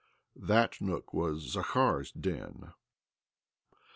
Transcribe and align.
That 0.41 0.81
nook 0.81 1.13
was 1.13 1.41
Zakhar's 1.53 2.11
den. 2.11 2.73